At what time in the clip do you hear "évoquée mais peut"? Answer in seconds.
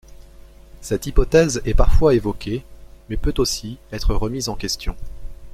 2.15-3.35